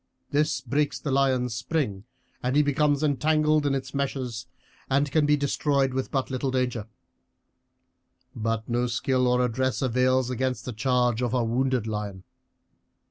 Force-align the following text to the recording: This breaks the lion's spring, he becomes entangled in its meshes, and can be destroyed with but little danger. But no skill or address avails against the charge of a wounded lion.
This 0.31 0.61
breaks 0.61 0.97
the 0.99 1.11
lion's 1.11 1.53
spring, 1.53 2.05
he 2.53 2.63
becomes 2.63 3.03
entangled 3.03 3.67
in 3.67 3.75
its 3.75 3.93
meshes, 3.93 4.47
and 4.89 5.11
can 5.11 5.27
be 5.27 5.37
destroyed 5.37 5.93
with 5.93 6.09
but 6.09 6.31
little 6.31 6.49
danger. 6.49 6.87
But 8.35 8.67
no 8.67 8.87
skill 8.87 9.27
or 9.27 9.45
address 9.45 9.79
avails 9.79 10.31
against 10.31 10.65
the 10.65 10.73
charge 10.73 11.21
of 11.21 11.35
a 11.35 11.43
wounded 11.43 11.85
lion. 11.85 12.23